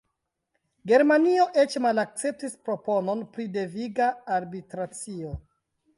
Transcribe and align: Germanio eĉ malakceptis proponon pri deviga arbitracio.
Germanio 0.91 1.43
eĉ 1.65 1.75
malakceptis 1.87 2.57
proponon 2.69 3.23
pri 3.35 3.45
deviga 3.59 4.09
arbitracio. 4.39 5.37